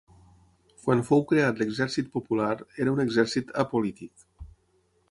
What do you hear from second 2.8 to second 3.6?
era un exèrcit